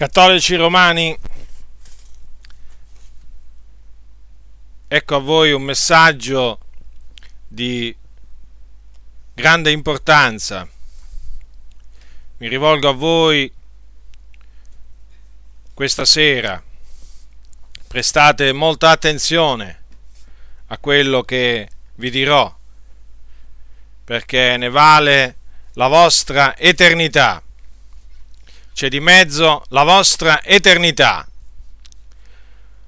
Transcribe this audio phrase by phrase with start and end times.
[0.00, 1.14] Cattolici romani,
[4.88, 6.58] ecco a voi un messaggio
[7.46, 7.94] di
[9.34, 10.66] grande importanza.
[12.38, 13.52] Mi rivolgo a voi
[15.74, 16.62] questa sera.
[17.86, 19.82] Prestate molta attenzione
[20.68, 22.50] a quello che vi dirò,
[24.02, 25.36] perché ne vale
[25.74, 27.42] la vostra eternità
[28.80, 31.28] c'è di mezzo la vostra eternità.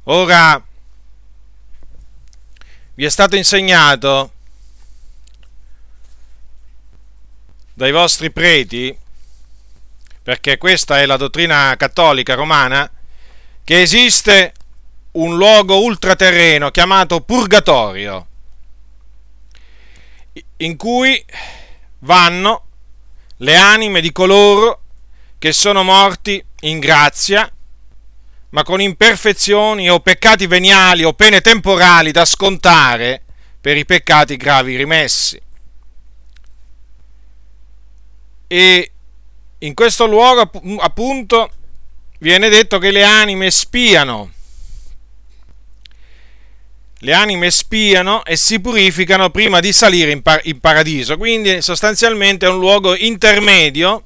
[0.05, 0.65] Ora
[2.95, 4.33] vi è stato insegnato
[7.75, 8.97] dai vostri preti,
[10.23, 12.91] perché questa è la dottrina cattolica romana,
[13.63, 14.55] che esiste
[15.11, 18.27] un luogo ultraterreno chiamato purgatorio,
[20.57, 21.23] in cui
[21.99, 22.65] vanno
[23.37, 24.82] le anime di coloro
[25.42, 27.52] che sono morti in grazia,
[28.51, 33.23] ma con imperfezioni o peccati veniali o pene temporali da scontare
[33.60, 35.43] per i peccati gravi rimessi.
[38.46, 38.93] E
[39.59, 41.51] in questo luogo appunto
[42.21, 44.30] viene detto che le anime spiano,
[46.99, 52.46] le anime spiano e si purificano prima di salire in, par- in paradiso, quindi sostanzialmente
[52.46, 54.04] è un luogo intermedio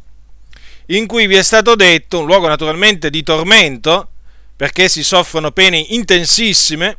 [0.86, 4.08] in cui vi è stato detto, un luogo naturalmente di tormento,
[4.56, 6.98] perché si soffrono pene intensissime,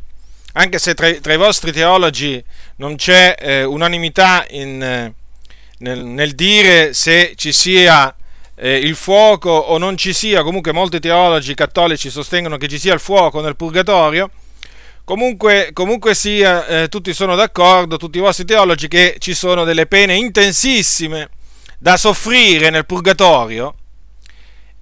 [0.54, 2.44] anche se tra, tra i vostri teologi
[2.78, 5.14] non c'è eh, unanimità in, eh,
[5.80, 8.14] nel, nel, dire se ci sia
[8.56, 12.94] eh, il fuoco o non ci sia, comunque molti teologi cattolici sostengono che ci sia
[12.94, 14.30] il fuoco nel purgatorio,
[15.04, 19.86] comunque, comunque sia, eh, tutti sono d'accordo, tutti i vostri teologi, che ci sono delle
[19.86, 21.30] pene intensissime
[21.78, 23.76] da soffrire nel purgatorio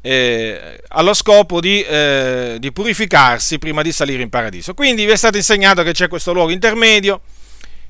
[0.01, 4.73] eh, allo scopo di, eh, di, purificarsi prima di salire in paradiso.
[4.73, 7.21] Quindi vi è stato insegnato che c'è questo luogo intermedio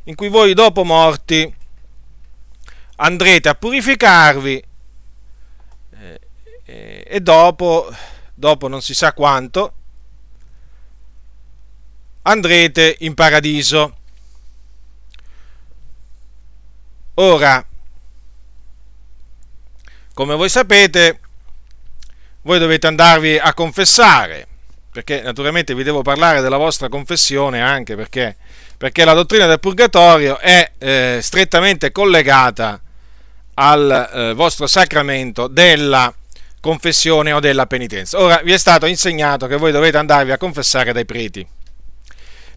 [0.06, 1.54] in cui voi dopo morti
[2.98, 4.64] andrete a purificarvi
[6.66, 7.94] eh, e dopo,
[8.34, 9.74] dopo non si sa quanto,
[12.22, 13.98] andrete in paradiso.
[17.16, 17.66] Ora,
[20.16, 21.20] come voi sapete,
[22.44, 24.48] voi dovete andarvi a confessare,
[24.90, 28.38] perché naturalmente vi devo parlare della vostra confessione anche perché,
[28.78, 32.80] perché la dottrina del purgatorio è eh, strettamente collegata
[33.56, 36.14] al eh, vostro sacramento della
[36.62, 38.18] confessione o della penitenza.
[38.18, 41.46] Ora vi è stato insegnato che voi dovete andarvi a confessare dai preti,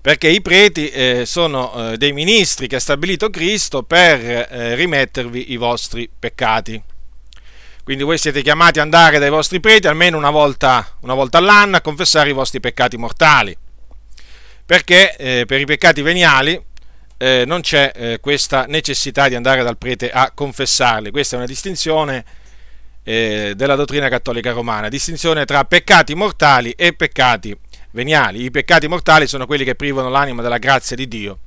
[0.00, 5.50] perché i preti eh, sono eh, dei ministri che ha stabilito Cristo per eh, rimettervi
[5.50, 6.80] i vostri peccati.
[7.88, 11.76] Quindi voi siete chiamati ad andare dai vostri preti almeno una volta, una volta all'anno
[11.76, 13.56] a confessare i vostri peccati mortali.
[14.66, 16.62] Perché eh, per i peccati veniali
[17.16, 21.10] eh, non c'è eh, questa necessità di andare dal prete a confessarli.
[21.10, 22.26] Questa è una distinzione
[23.04, 27.58] eh, della dottrina cattolica romana, distinzione tra peccati mortali e peccati
[27.92, 28.44] veniali.
[28.44, 31.38] I peccati mortali sono quelli che privano l'anima della grazia di Dio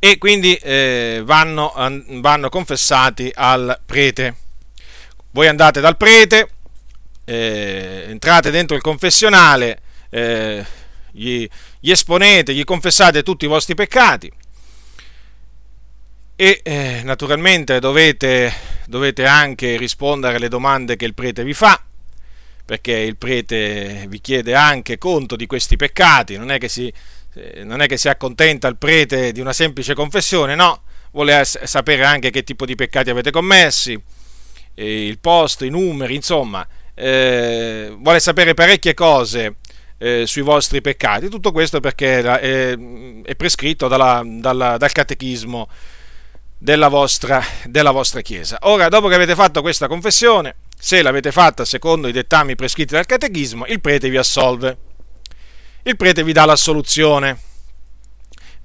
[0.00, 1.72] e quindi eh, vanno,
[2.20, 4.38] vanno confessati al prete
[5.36, 6.48] voi andate dal prete,
[7.26, 10.64] eh, entrate dentro il confessionale, eh,
[11.10, 11.46] gli,
[11.78, 14.32] gli, esponete, gli confessate tutti i vostri peccati
[16.36, 18.50] e eh, naturalmente dovete,
[18.86, 21.84] dovete anche rispondere alle domande che il prete vi fa,
[22.64, 26.90] perché il prete vi chiede anche conto di questi peccati, non è che si,
[27.34, 32.06] eh, non è che si accontenta il prete di una semplice confessione, no, vuole sapere
[32.06, 34.02] anche che tipo di peccati avete commessi,
[34.84, 39.56] il posto, i numeri, insomma, eh, vuole sapere parecchie cose
[39.98, 41.28] eh, sui vostri peccati.
[41.28, 42.78] Tutto questo perché è,
[43.22, 45.68] è prescritto dalla, dalla, dal catechismo
[46.58, 48.58] della vostra, della vostra Chiesa.
[48.62, 53.06] Ora, dopo che avete fatto questa confessione, se l'avete fatta secondo i dettami prescritti dal
[53.06, 54.76] catechismo, il prete vi assolve.
[55.82, 57.38] Il prete vi dà la soluzione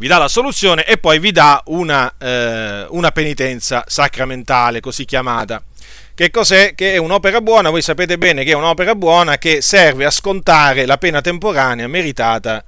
[0.01, 5.63] vi dà la soluzione e poi vi dà una, eh, una penitenza sacramentale, così chiamata.
[6.13, 6.75] Che cos'è?
[6.75, 10.85] Che è un'opera buona, voi sapete bene che è un'opera buona che serve a scontare
[10.85, 12.63] la pena temporanea meritata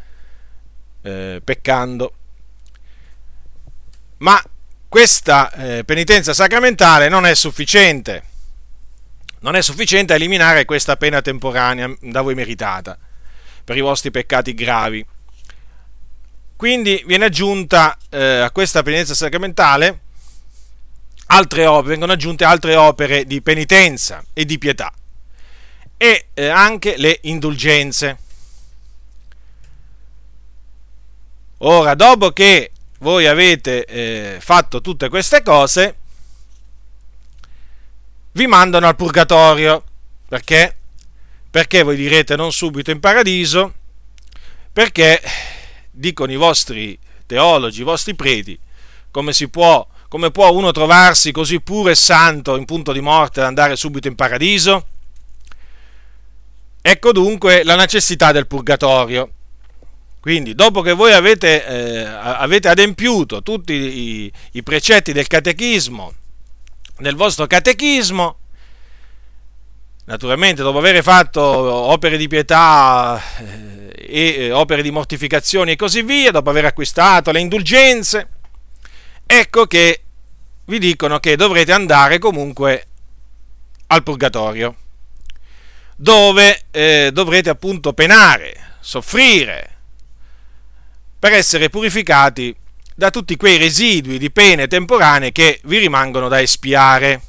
[1.02, 2.14] eh, peccando.
[4.18, 4.42] Ma
[4.88, 8.24] questa eh, penitenza sacramentale non è sufficiente,
[9.40, 12.98] non è sufficiente a eliminare questa pena temporanea da voi meritata
[13.64, 15.06] per i vostri peccati gravi.
[16.56, 20.03] Quindi viene aggiunta eh, a questa penitenza sacramentale
[21.28, 24.92] altre opere, vengono aggiunte altre opere di penitenza e di pietà.
[25.98, 28.18] e eh, anche le indulgenze.
[31.60, 35.96] Ora, dopo che voi avete eh, fatto tutte queste cose,
[38.34, 39.84] vi mandano al purgatorio.
[40.28, 40.76] Perché?
[41.50, 43.74] Perché voi direte non subito in paradiso?
[44.74, 45.22] Perché
[45.90, 48.60] dicono i vostri teologi, i vostri preti,
[49.12, 53.40] come si può, come può uno trovarsi così puro e santo in punto di morte
[53.40, 54.86] ad andare subito in paradiso?
[56.80, 59.32] Ecco dunque la necessità del purgatorio.
[60.20, 66.14] Quindi, dopo che voi avete, eh, avete adempiuto tutti i, i precetti del catechismo,
[66.98, 68.38] nel vostro catechismo,
[70.06, 76.04] naturalmente dopo aver fatto opere di pietà eh, e eh, opere di mortificazione e così
[76.04, 78.28] via, dopo aver acquistato le indulgenze,
[79.26, 80.04] ecco che
[80.66, 82.88] vi dicono che dovrete andare comunque
[83.88, 84.76] al purgatorio,
[85.96, 89.70] dove eh, dovrete appunto penare, soffrire,
[91.20, 92.56] per essere purificati
[92.96, 97.22] da tutti quei residui di pene temporanee che vi rimangono da espiare.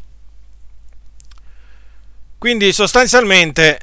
[2.38, 3.81] Quindi sostanzialmente,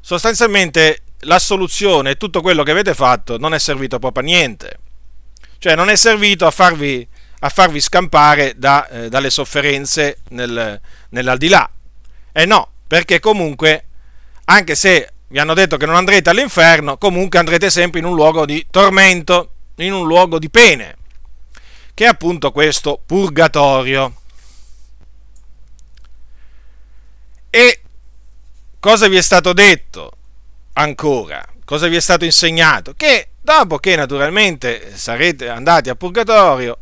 [0.00, 4.78] sostanzialmente l'assoluzione e tutto quello che avete fatto non è servito proprio a niente.
[5.58, 7.06] Cioè non è servito a farvi,
[7.40, 10.80] a farvi scampare da, eh, dalle sofferenze nel,
[11.10, 11.68] nell'aldilà.
[12.32, 13.84] E eh no, perché comunque,
[14.44, 18.44] anche se vi hanno detto che non andrete all'inferno, comunque andrete sempre in un luogo
[18.44, 20.96] di tormento, in un luogo di pene,
[21.94, 24.20] che è appunto questo purgatorio.
[27.48, 27.80] E
[28.78, 30.15] cosa vi è stato detto
[30.76, 31.44] ancora?
[31.64, 32.94] Cosa vi è stato insegnato?
[32.96, 36.78] Che dopo che naturalmente sarete andati a purgatorio,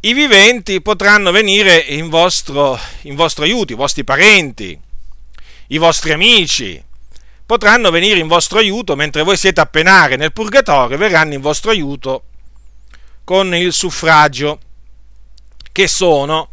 [0.00, 4.78] i viventi potranno venire in vostro, in vostro aiuto, i vostri parenti,
[5.68, 6.82] i vostri amici,
[7.44, 11.70] potranno venire in vostro aiuto mentre voi siete a penare nel purgatorio, verranno in vostro
[11.70, 12.24] aiuto
[13.24, 14.60] con il suffragio,
[15.72, 16.50] che sono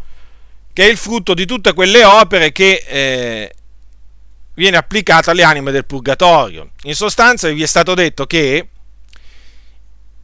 [0.74, 3.54] che è il frutto di tutte quelle opere che eh,
[4.56, 6.72] viene applicata alle anime del purgatorio.
[6.84, 8.68] In sostanza vi è stato detto che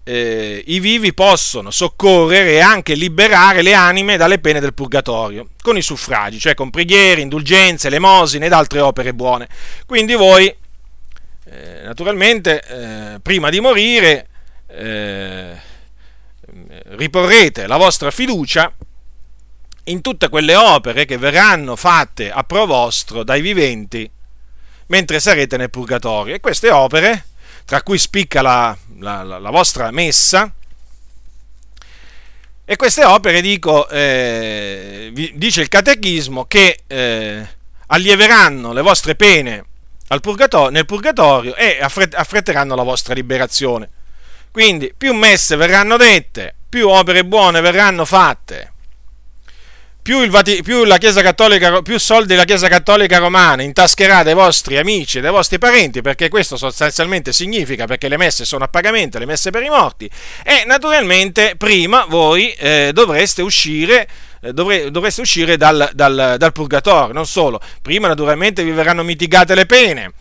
[0.04, 5.78] eh, i vivi possono soccorrere e anche liberare le anime dalle pene del purgatorio con
[5.78, 9.48] i suffragi, cioè con preghiere, indulgenze, elemosine ed altre opere buone.
[9.86, 14.28] Quindi voi, eh, naturalmente, eh, prima di morire,
[14.68, 15.68] eh,
[16.96, 18.74] riporrete la vostra fiducia
[19.86, 24.10] in tutte quelle opere che verranno fatte a pro vostro dai viventi
[24.90, 26.36] mentre sarete nel purgatorio.
[26.36, 27.26] E queste opere,
[27.66, 30.54] tra cui spicca la, la, la, la vostra messa,
[32.66, 37.48] e queste opere, dico, eh, dice il catechismo, che eh,
[37.88, 39.66] allieveranno le vostre pene
[40.22, 43.90] purgatorio, nel purgatorio e affretteranno la vostra liberazione.
[44.52, 48.74] Quindi più messe verranno dette, più opere buone verranno fatte
[50.02, 54.78] più, Vati- più, la Chiesa Cattolica, più soldi la Chiesa Cattolica Romana intascherà dai vostri
[54.78, 59.20] amici e dai vostri parenti, perché questo sostanzialmente significa, perché le messe sono a pagamento,
[59.20, 60.10] le messe per i morti,
[60.44, 64.08] e naturalmente prima voi eh, dovreste uscire
[64.42, 69.54] eh, Dovre, dovreste uscire dal, dal, dal, purgatorio, non solo, prima naturalmente vi verranno mitigate
[69.54, 70.14] le pene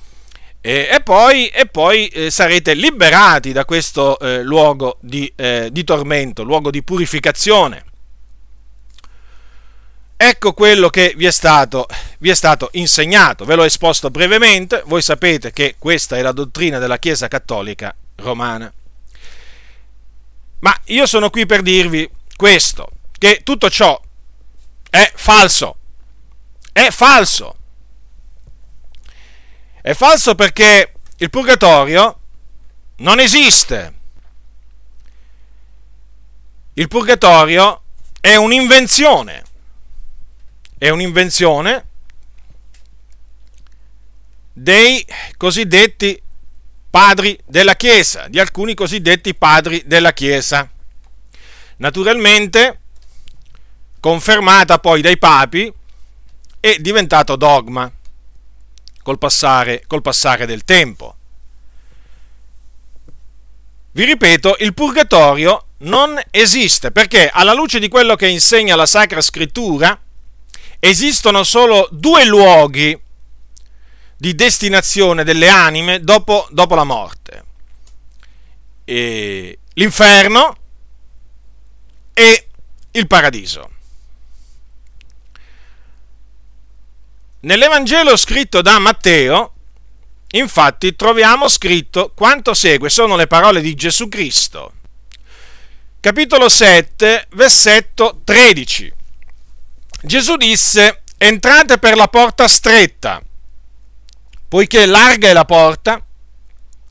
[0.61, 5.85] e, e poi, e poi eh, sarete liberati da questo eh, luogo di, eh, di
[5.85, 7.85] tormento, luogo di purificazione.
[10.21, 11.87] Ecco quello che vi è, stato,
[12.19, 16.81] vi è stato insegnato, ve l'ho esposto brevemente, voi sapete che questa è la dottrina
[16.81, 18.71] della Chiesa Cattolica Romana.
[20.59, 24.01] Ma io sono qui per dirvi questo, che tutto ciò
[24.91, 25.77] è falso,
[26.73, 27.55] è falso.
[29.81, 32.19] È falso perché il purgatorio
[32.97, 33.95] non esiste.
[36.75, 37.83] Il purgatorio
[38.21, 39.47] è un'invenzione
[40.79, 41.87] è un'invenzione
[44.53, 45.05] dei
[45.37, 46.21] cosiddetti
[46.91, 50.69] padri della Chiesa, di alcuni cosiddetti padri della Chiesa.
[51.77, 52.81] Naturalmente,
[54.01, 55.73] confermata poi dai papi,
[56.61, 57.91] è diventato dogma
[59.03, 61.17] col passare, col passare del tempo.
[63.93, 69.21] Vi ripeto, il purgatorio non esiste perché alla luce di quello che insegna la Sacra
[69.21, 69.99] Scrittura,
[70.81, 72.99] esistono solo due luoghi
[74.17, 77.45] di destinazione delle anime dopo, dopo la morte.
[78.85, 80.57] E l'inferno
[82.15, 82.49] e
[82.93, 83.77] il paradiso.
[87.41, 89.53] nell'Evangelo scritto da Matteo,
[90.33, 94.73] infatti, troviamo scritto quanto segue, sono le parole di Gesù Cristo.
[96.01, 98.95] Capitolo 7, versetto 13.
[100.01, 103.21] Gesù disse, entrate per la porta stretta,
[104.49, 106.01] poiché larga è la porta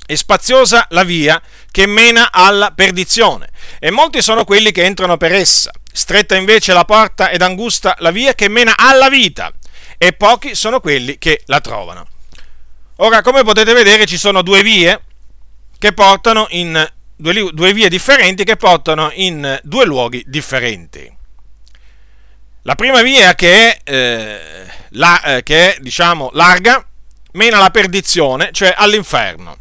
[0.06, 3.50] e spaziosa la via che mena alla perdizione,
[3.80, 5.72] e molti sono quelli che entrano per essa.
[5.92, 9.54] Stretta invece la porta ed angusta la via che mena alla vita,
[9.98, 12.08] e pochi sono quelli che la trovano.
[12.98, 15.02] Ora, come potete vedere, ci sono due vie
[15.80, 16.86] che portano in
[17.16, 21.17] due, due vie differenti che portano in due luoghi differenti.
[22.68, 26.86] La prima via che è, eh, la, eh, che è diciamo, larga
[27.32, 29.58] mena alla perdizione, cioè all'inferno.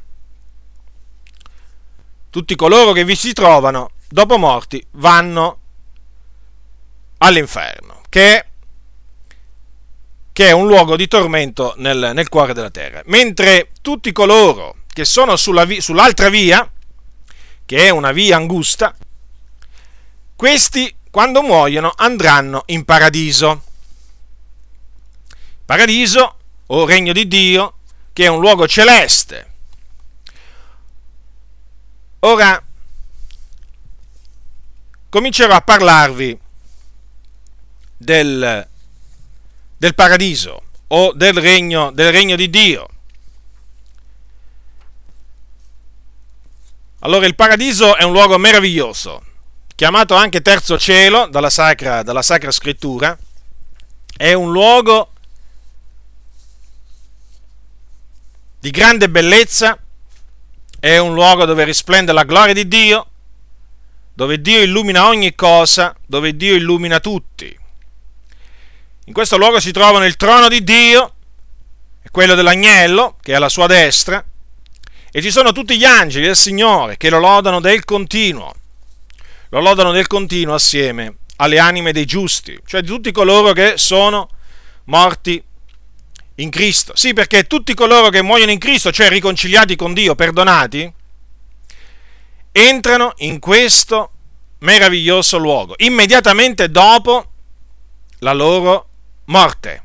[2.30, 5.60] Tutti coloro che vi si trovano dopo morti vanno
[7.18, 8.46] all'inferno, che è
[10.32, 13.02] che è un luogo di tormento nel, nel cuore della terra.
[13.06, 16.68] Mentre tutti coloro che sono sulla, sull'altra via,
[17.64, 18.96] che è una via angusta,
[20.34, 23.62] questi quando muoiono andranno in paradiso.
[25.64, 27.78] Paradiso o regno di Dio,
[28.12, 29.52] che è un luogo celeste.
[32.18, 32.62] Ora
[35.08, 36.38] comincerò a parlarvi
[37.96, 38.68] del
[39.78, 42.88] del paradiso o del regno, del regno di Dio.
[46.98, 49.35] Allora il paradiso è un luogo meraviglioso,
[49.76, 53.16] chiamato anche terzo cielo dalla sacra, dalla sacra scrittura,
[54.16, 55.12] è un luogo
[58.58, 59.78] di grande bellezza,
[60.80, 63.06] è un luogo dove risplende la gloria di Dio,
[64.14, 67.56] dove Dio illumina ogni cosa, dove Dio illumina tutti.
[69.04, 71.12] In questo luogo si trovano il trono di Dio
[72.10, 74.24] quello dell'agnello, che è alla sua destra,
[75.12, 78.54] e ci sono tutti gli angeli del Signore che lo lodano del continuo.
[79.50, 84.28] Lo lodano del continuo assieme alle anime dei giusti, cioè di tutti coloro che sono
[84.84, 85.42] morti
[86.36, 86.94] in Cristo.
[86.96, 90.92] Sì, perché tutti coloro che muoiono in Cristo, cioè riconciliati con Dio, perdonati,
[92.52, 94.10] entrano in questo
[94.58, 97.30] meraviglioso luogo, immediatamente dopo
[98.20, 98.88] la loro
[99.26, 99.82] morte.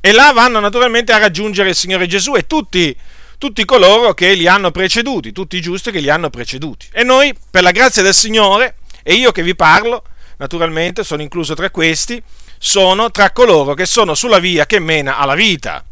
[0.00, 2.96] E là vanno naturalmente a raggiungere il Signore Gesù e tutti,
[3.36, 6.88] tutti coloro che li hanno preceduti, tutti i giusti che li hanno preceduti.
[6.90, 10.04] E noi, per la grazia del Signore, e io che vi parlo,
[10.36, 12.22] naturalmente sono incluso tra questi,
[12.58, 15.84] sono tra coloro che sono sulla via che mena alla vita.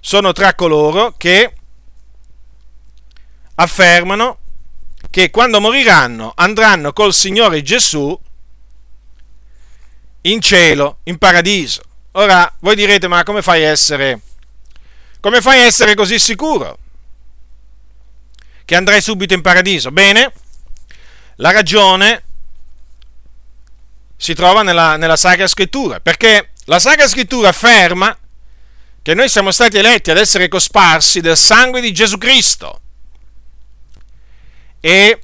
[0.00, 1.52] Sono tra coloro che
[3.56, 4.38] affermano
[5.10, 8.18] che quando moriranno andranno col Signore Gesù
[10.22, 11.82] in cielo, in paradiso.
[12.12, 14.20] Ora, voi direte, ma come fai a essere,
[15.20, 16.78] come fai a essere così sicuro
[18.64, 19.90] che andrai subito in paradiso?
[19.90, 20.32] Bene,
[21.36, 22.22] la ragione
[24.16, 28.16] si trova nella, nella Sacra Scrittura, perché la Sacra Scrittura afferma
[29.02, 32.80] che noi siamo stati eletti ad essere cosparsi del sangue di Gesù Cristo.
[34.78, 35.20] E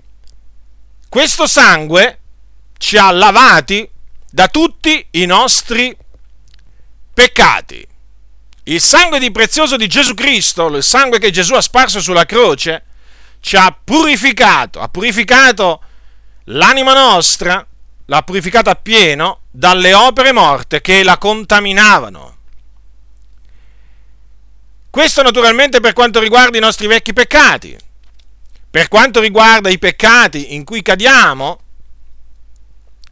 [1.09, 2.19] questo sangue
[2.77, 3.89] ci ha lavati
[4.31, 5.97] da tutti i nostri
[7.15, 7.87] peccati.
[8.65, 12.85] Il sangue di prezioso di Gesù Cristo, il sangue che Gesù ha sparso sulla croce,
[13.41, 15.83] ci ha purificato, ha purificato
[16.51, 17.67] l'anima nostra,
[18.07, 22.37] l'ha purificata appieno dalle opere morte che la contaminavano.
[24.91, 27.77] Questo naturalmente per quanto riguarda i nostri vecchi peccati.
[28.71, 31.61] Per quanto riguarda i peccati in cui cadiamo,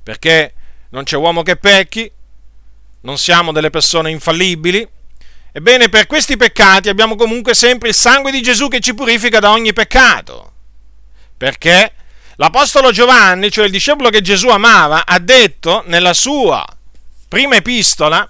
[0.03, 0.55] perché
[0.91, 2.11] non c'è uomo che pecchi,
[3.03, 4.87] non siamo delle persone infallibili.
[5.53, 9.51] Ebbene, per questi peccati abbiamo comunque sempre il sangue di Gesù che ci purifica da
[9.51, 10.53] ogni peccato.
[11.37, 11.93] Perché
[12.37, 16.65] l'Apostolo Giovanni, cioè il discepolo che Gesù amava, ha detto nella sua
[17.29, 18.29] prima epistola,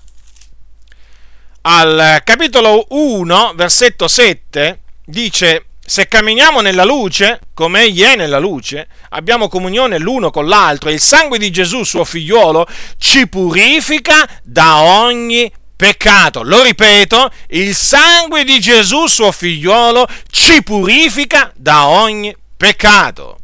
[1.62, 8.88] al capitolo 1, versetto 7, dice se camminiamo nella luce, come Egli è nella luce,
[9.10, 12.66] abbiamo comunione l'uno con l'altro e il sangue di Gesù, suo figliuolo,
[12.98, 16.42] ci purifica da ogni peccato.
[16.42, 23.38] Lo ripeto, il sangue di Gesù, suo figliuolo, ci purifica da ogni peccato.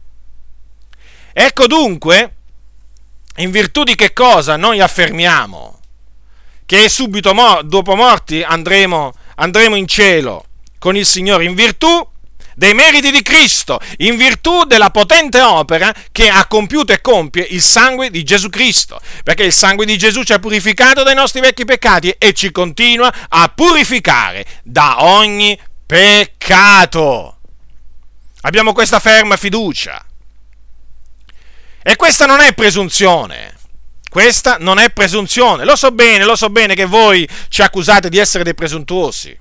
[1.32, 2.34] Ecco dunque,
[3.36, 5.80] in virtù di che cosa noi affermiamo
[6.66, 10.46] che subito mo- dopo morti andremo, andremo in cielo
[10.78, 12.08] con il Signore, in virtù
[12.54, 17.62] dei meriti di Cristo, in virtù della potente opera che ha compiuto e compie il
[17.62, 21.64] sangue di Gesù Cristo, perché il sangue di Gesù ci ha purificato dai nostri vecchi
[21.64, 27.38] peccati e ci continua a purificare da ogni peccato.
[28.42, 30.04] Abbiamo questa ferma fiducia.
[31.82, 33.54] E questa non è presunzione.
[34.08, 35.64] Questa non è presunzione.
[35.64, 39.36] Lo so bene, lo so bene che voi ci accusate di essere dei presuntuosi.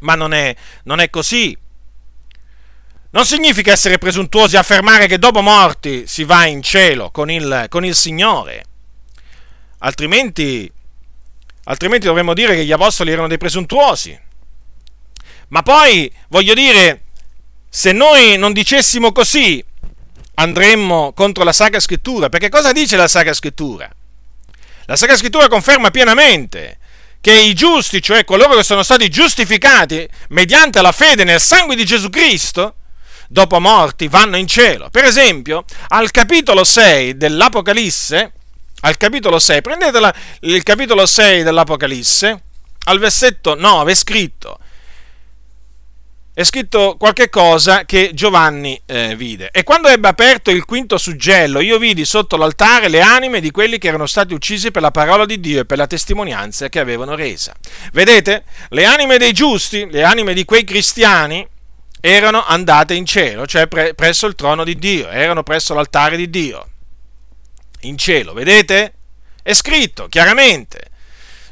[0.00, 0.54] Ma non è,
[0.84, 1.56] non è così.
[3.10, 7.84] Non significa essere presuntuosi affermare che dopo morti si va in cielo con il, con
[7.84, 8.64] il Signore.
[9.78, 10.70] Altrimenti,
[11.64, 14.18] altrimenti dovremmo dire che gli apostoli erano dei presuntuosi.
[15.48, 17.04] Ma poi, voglio dire,
[17.68, 19.64] se noi non dicessimo così,
[20.34, 23.88] andremmo contro la Sacra Scrittura, perché cosa dice la Sacra Scrittura?
[24.86, 26.78] La Sacra Scrittura conferma pienamente
[27.20, 31.84] che i giusti, cioè coloro che sono stati giustificati mediante la fede nel sangue di
[31.84, 32.74] Gesù Cristo,
[33.28, 34.90] dopo morti vanno in cielo.
[34.90, 38.32] Per esempio, al capitolo 6 dell'Apocalisse,
[38.80, 42.42] al capitolo 6, prendete la, il capitolo 6 dell'Apocalisse,
[42.84, 44.58] al versetto 9 è scritto,
[46.36, 49.50] è scritto qualche cosa che Giovanni eh, vide.
[49.52, 53.78] E quando ebbe aperto il quinto suggello, io vidi sotto l'altare le anime di quelli
[53.78, 57.14] che erano stati uccisi per la parola di Dio e per la testimonianza che avevano
[57.14, 57.54] resa.
[57.92, 58.42] Vedete?
[58.70, 61.46] Le anime dei giusti, le anime di quei cristiani,
[62.00, 66.28] erano andate in cielo, cioè pre- presso il trono di Dio, erano presso l'altare di
[66.28, 66.68] Dio.
[67.82, 68.94] In cielo, vedete?
[69.40, 70.80] È scritto chiaramente.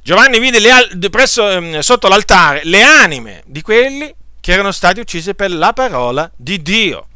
[0.02, 4.12] Giovanni vide le, presso, ehm, sotto l'altare le anime di quelli
[4.42, 7.06] che erano stati uccisi per la parola di Dio.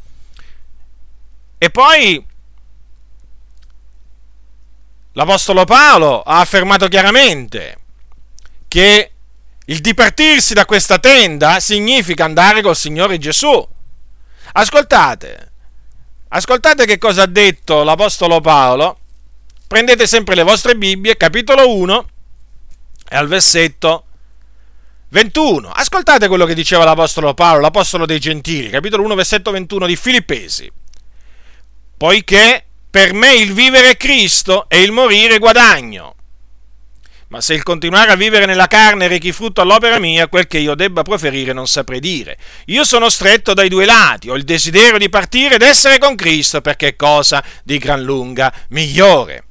[1.58, 2.24] E poi
[5.12, 7.78] l'Apostolo Paolo ha affermato chiaramente
[8.68, 9.10] che
[9.64, 13.68] il dipartirsi da questa tenda significa andare col Signore Gesù.
[14.52, 15.52] Ascoltate,
[16.28, 19.00] ascoltate che cosa ha detto l'Apostolo Paolo.
[19.66, 22.08] Prendete sempre le vostre Bibbie, capitolo 1,
[23.08, 24.05] e al versetto
[25.08, 25.70] 21.
[25.70, 30.70] Ascoltate quello che diceva l'Apostolo Paolo, l'Apostolo dei Gentili, capitolo 1, versetto 21 di Filippesi.
[31.96, 36.14] Poiché per me il vivere è Cristo e il morire guadagno.
[37.28, 40.74] Ma se il continuare a vivere nella carne rechi frutto all'opera mia, quel che io
[40.74, 42.38] debba proferire non saprei dire.
[42.66, 46.60] Io sono stretto dai due lati, ho il desiderio di partire ed essere con Cristo,
[46.60, 49.44] perché è cosa di gran lunga migliore.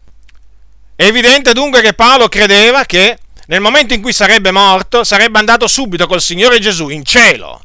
[0.95, 5.67] È evidente dunque che Paolo credeva che nel momento in cui sarebbe morto, sarebbe andato
[5.67, 7.61] subito col Signore Gesù in cielo.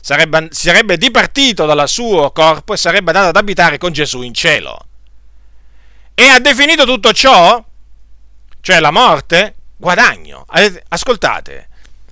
[0.00, 4.86] Sarebbe, sarebbe dipartito dal suo corpo e sarebbe andato ad abitare con Gesù in cielo.
[6.14, 7.64] E ha definito tutto ciò,
[8.60, 10.46] cioè la morte, guadagno.
[10.88, 11.68] Ascoltate,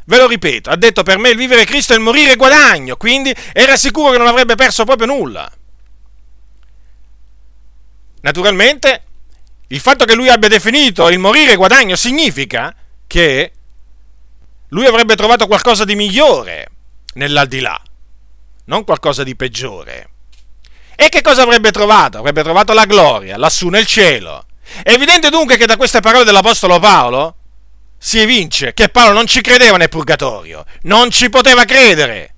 [0.07, 3.35] ve lo ripeto, ha detto per me il vivere Cristo e il morire guadagno, quindi
[3.53, 5.51] era sicuro che non avrebbe perso proprio nulla.
[8.23, 9.03] Naturalmente,
[9.69, 12.75] il fatto che lui abbia definito il morire guadagno significa
[13.13, 13.53] che
[14.69, 16.71] lui avrebbe trovato qualcosa di migliore
[17.13, 17.79] nell'aldilà,
[18.65, 20.09] non qualcosa di peggiore.
[20.97, 22.17] E che cosa avrebbe trovato?
[22.17, 24.47] Avrebbe trovato la gloria, lassù nel cielo.
[24.83, 27.37] È evidente dunque che da queste parole dell'Apostolo Paolo
[27.99, 32.35] si evince che Paolo non ci credeva nel purgatorio, non ci poteva credere,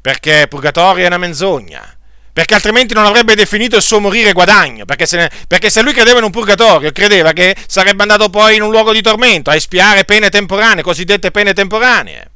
[0.00, 1.96] perché purgatorio è una menzogna
[2.32, 6.18] perché altrimenti non avrebbe definito il suo morire guadagno, perché se, perché se, lui credeva
[6.18, 10.04] in un purgatorio, credeva che sarebbe andato poi in un luogo di tormento a espiare
[10.04, 12.30] pene temporanee, cosiddette pene temporanee,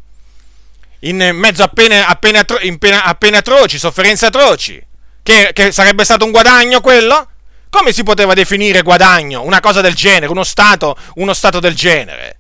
[1.01, 4.85] in mezzo a pene, a pene, atro, pena, a pene atroci, sofferenze atroci,
[5.23, 7.31] che, che sarebbe stato un guadagno quello?
[7.71, 12.39] Come si poteva definire guadagno una cosa del genere, uno stato, uno stato del genere?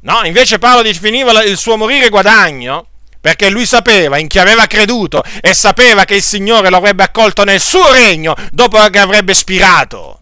[0.00, 2.88] No, invece Paolo definiva il suo morire guadagno
[3.26, 7.42] perché lui sapeva in chi aveva creduto e sapeva che il Signore lo avrebbe accolto
[7.42, 10.20] nel suo regno dopo che avrebbe spirato.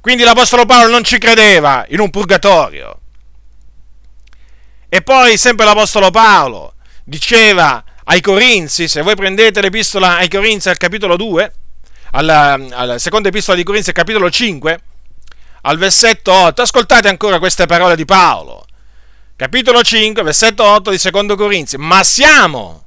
[0.00, 2.98] Quindi l'Apostolo Paolo non ci credeva in un purgatorio.
[4.88, 10.78] E poi sempre l'Apostolo Paolo diceva ai Corinzi, se voi prendete l'epistola ai Corinzi al
[10.78, 11.52] capitolo 2,
[12.12, 14.80] alla, alla seconda epistola di Corinzi al capitolo 5,
[15.60, 18.63] al versetto 8, ascoltate ancora queste parole di Paolo
[19.36, 22.82] capitolo 5, versetto 8 di Secondo Corinzi, ma siamo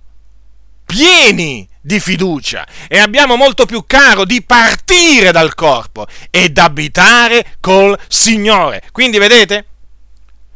[0.86, 7.98] pieni di fiducia e abbiamo molto più caro di partire dal corpo ed abitare col
[8.08, 8.84] Signore.
[8.92, 9.66] Quindi vedete?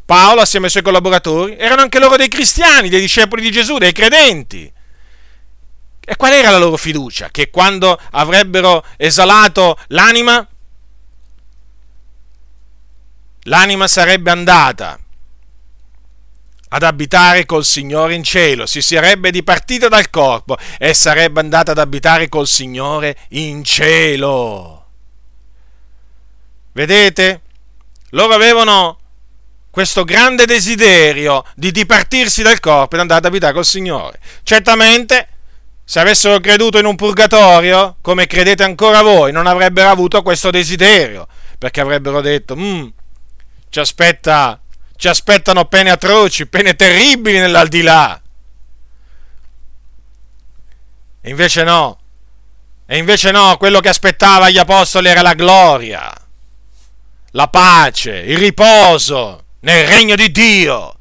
[0.05, 3.91] Paolo assieme ai suoi collaboratori erano anche loro dei cristiani, dei discepoli di Gesù, dei
[3.93, 4.71] credenti.
[6.03, 7.29] E qual era la loro fiducia?
[7.29, 10.45] Che quando avrebbero esalato l'anima,
[13.43, 14.97] l'anima sarebbe andata
[16.73, 21.77] ad abitare col Signore in cielo, si sarebbe dipartita dal corpo e sarebbe andata ad
[21.77, 24.85] abitare col Signore in cielo.
[26.71, 27.41] Vedete?
[28.11, 28.97] Loro avevano
[29.69, 34.19] questo grande desiderio di dipartirsi dal corpo ed andare ad abitare col Signore.
[34.43, 35.27] Certamente,
[35.83, 41.27] se avessero creduto in un purgatorio, come credete ancora voi, non avrebbero avuto questo desiderio,
[41.57, 42.87] perché avrebbero detto, mm,
[43.69, 44.57] ci aspetta
[45.01, 48.21] ci aspettano pene atroci, pene terribili nell'aldilà.
[51.19, 51.99] E invece no,
[52.85, 56.13] e invece no, quello che aspettava gli apostoli era la gloria,
[57.31, 60.95] la pace, il riposo nel regno di Dio.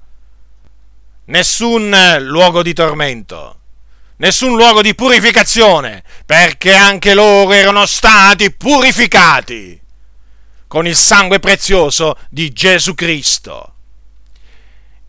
[1.26, 3.60] Nessun luogo di tormento,
[4.16, 9.78] nessun luogo di purificazione, perché anche loro erano stati purificati
[10.66, 13.74] con il sangue prezioso di Gesù Cristo.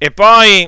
[0.03, 0.67] E poi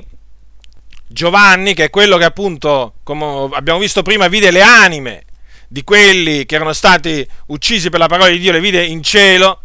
[1.08, 5.24] Giovanni, che è quello che appunto, come abbiamo visto prima, vide le anime
[5.66, 9.60] di quelli che erano stati uccisi per la parola di Dio, le vide in cielo.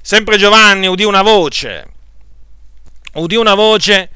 [0.00, 1.86] Sempre Giovanni udì una voce,
[3.16, 4.08] udì una voce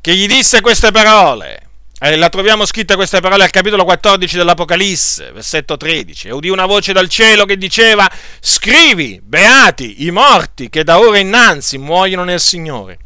[0.00, 1.70] che gli disse queste parole.
[1.98, 6.28] E la troviamo scritta queste parole al capitolo 14 dell'Apocalisse, versetto 13.
[6.28, 11.18] E udì una voce dal cielo che diceva: Scrivi, beati i morti che da ora
[11.18, 12.98] innanzi muoiono nel Signore.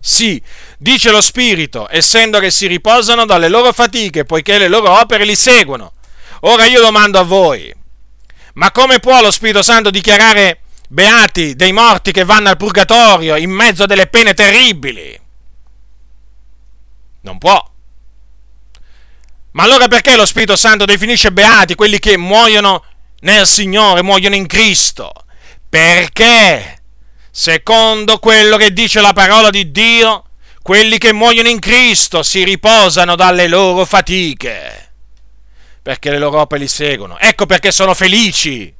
[0.00, 0.40] Sì,
[0.78, 5.36] dice lo Spirito, essendo che si riposano dalle loro fatiche, poiché le loro opere li
[5.36, 5.92] seguono.
[6.40, 7.74] Ora io domando a voi,
[8.54, 13.50] ma come può lo Spirito Santo dichiarare beati dei morti che vanno al purgatorio in
[13.50, 15.18] mezzo a delle pene terribili?
[17.22, 17.70] Non può.
[19.50, 22.84] Ma allora perché lo Spirito Santo definisce beati quelli che muoiono
[23.20, 25.12] nel Signore, muoiono in Cristo?
[25.68, 26.77] Perché
[27.38, 30.24] secondo quello che dice la parola di Dio,
[30.60, 34.90] quelli che muoiono in Cristo si riposano dalle loro fatiche,
[35.80, 37.16] perché le loro opere li seguono.
[37.16, 38.74] Ecco perché sono felici,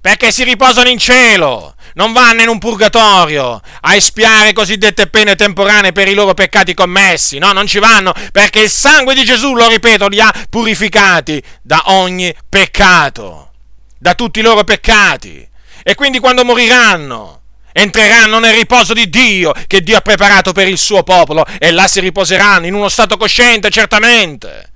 [0.00, 5.90] perché si riposano in cielo, non vanno in un purgatorio a espiare cosiddette pene temporanee
[5.90, 9.66] per i loro peccati commessi, no, non ci vanno, perché il sangue di Gesù, lo
[9.66, 13.50] ripeto, li ha purificati da ogni peccato,
[13.98, 15.46] da tutti i loro peccati.
[15.82, 17.37] E quindi quando moriranno,
[17.80, 21.86] entreranno nel riposo di Dio che Dio ha preparato per il suo popolo e là
[21.86, 24.70] si riposeranno in uno stato cosciente, certamente.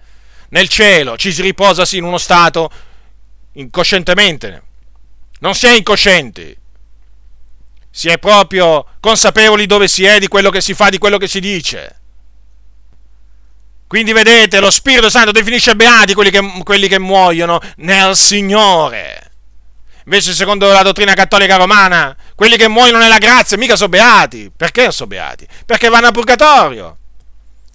[0.51, 2.71] Nel cielo ci si riposa sì in uno stato
[3.55, 4.63] incoscientemente.
[5.41, 6.57] Non si è incoscienti.
[7.91, 11.29] Si è proprio consapevoli dove si è, di quello che si fa, di quello che
[11.29, 11.97] si dice.
[13.87, 19.33] Quindi vedete, lo Spirito Santo definisce beati quelli che, quelli che muoiono nel Signore.
[20.05, 24.51] Invece, secondo la dottrina cattolica romana, quelli che muoiono nella grazia mica sono beati.
[24.57, 25.47] Perché sono beati?
[25.67, 26.97] Perché vanno a purgatorio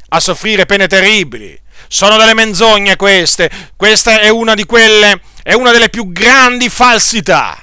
[0.09, 1.59] a soffrire pene terribili.
[1.87, 3.49] Sono delle menzogne queste.
[3.75, 7.61] Questa è una di quelle, è una delle più grandi falsità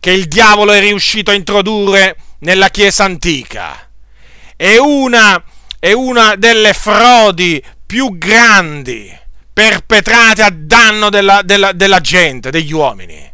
[0.00, 3.88] che il diavolo è riuscito a introdurre nella Chiesa antica.
[4.56, 5.42] È una,
[5.78, 9.16] è una delle frodi più grandi
[9.52, 13.31] perpetrate a danno della, della, della gente, degli uomini.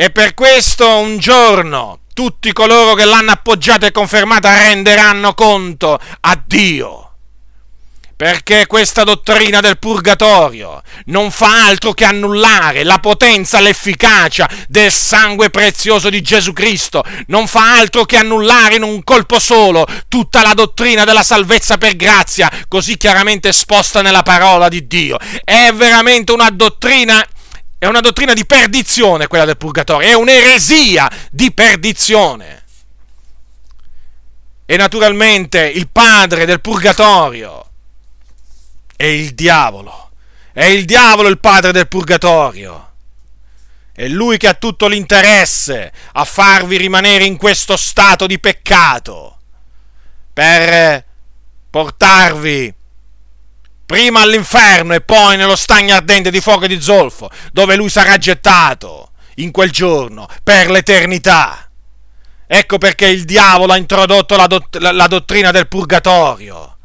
[0.00, 6.40] E per questo un giorno tutti coloro che l'hanno appoggiata e confermata renderanno conto a
[6.46, 7.14] Dio.
[8.14, 15.50] Perché questa dottrina del purgatorio non fa altro che annullare la potenza, l'efficacia del sangue
[15.50, 20.54] prezioso di Gesù Cristo, non fa altro che annullare in un colpo solo tutta la
[20.54, 25.18] dottrina della salvezza per grazia, così chiaramente esposta nella parola di Dio.
[25.42, 27.20] È veramente una dottrina
[27.78, 32.64] è una dottrina di perdizione quella del purgatorio, è un'eresia di perdizione.
[34.66, 37.64] E naturalmente il padre del purgatorio
[38.96, 40.10] è il diavolo.
[40.52, 42.90] È il diavolo il padre del purgatorio.
[43.92, 49.38] È lui che ha tutto l'interesse a farvi rimanere in questo stato di peccato
[50.32, 51.04] per
[51.70, 52.74] portarvi
[53.88, 58.18] prima all'inferno e poi nello stagno ardente di fuoco e di zolfo, dove lui sarà
[58.18, 61.70] gettato in quel giorno per l'eternità.
[62.46, 66.76] Ecco perché il diavolo ha introdotto la, dott- la dottrina del purgatorio,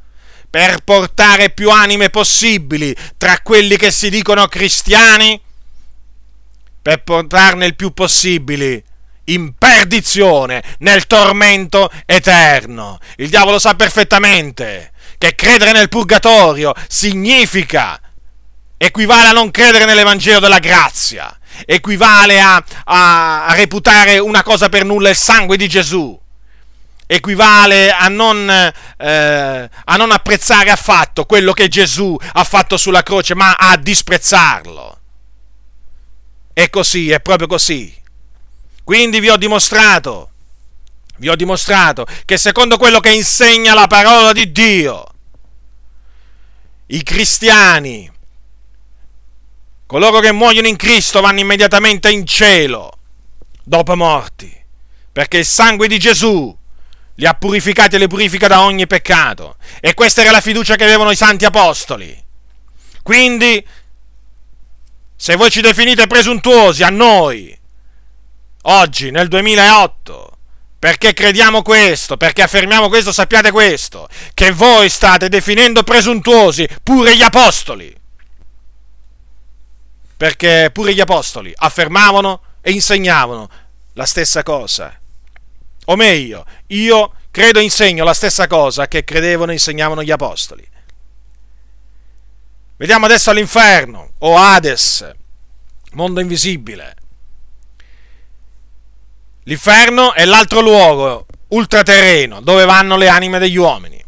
[0.49, 5.37] per portare più anime possibili tra quelli che si dicono cristiani,
[6.81, 8.81] per portarne il più possibile
[9.25, 12.97] in perdizione, nel tormento eterno.
[13.17, 14.92] Il diavolo sa perfettamente
[15.23, 17.97] che credere nel purgatorio significa,
[18.75, 21.33] equivale a non credere nell'Evangelo della grazia,
[21.65, 26.19] equivale a, a, a reputare una cosa per nulla il sangue di Gesù.
[27.05, 33.35] equivale a non, eh, a non apprezzare affatto quello che Gesù ha fatto sulla croce,
[33.35, 34.99] ma a disprezzarlo.
[36.53, 37.93] È così, è proprio così.
[38.83, 40.29] Quindi vi ho dimostrato,
[41.17, 45.05] vi ho dimostrato che secondo quello che insegna la parola di Dio,
[46.87, 48.11] i cristiani,
[49.85, 52.97] coloro che muoiono in Cristo vanno immediatamente in cielo
[53.63, 54.53] dopo morti,
[55.11, 56.55] perché il sangue di Gesù
[57.15, 59.57] li ha purificati e li purifica da ogni peccato.
[59.79, 62.21] E questa era la fiducia che avevano i santi apostoli.
[63.01, 63.65] Quindi,
[65.15, 67.57] se voi ci definite presuntuosi a noi,
[68.63, 70.32] oggi, nel 2008,
[70.83, 77.21] perché crediamo questo, perché affermiamo questo, sappiate questo, che voi state definendo presuntuosi pure gli
[77.21, 77.95] apostoli.
[80.17, 83.49] Perché pure gli apostoli affermavano e insegnavano
[83.93, 84.93] la stessa cosa.
[85.85, 90.67] O meglio, io credo e insegno la stessa cosa che credevano e insegnavano gli apostoli.
[92.75, 95.09] Vediamo adesso all'inferno, o Hades,
[95.93, 96.95] mondo invisibile.
[99.43, 104.01] L'inferno è l'altro luogo ultraterreno dove vanno le anime degli uomini.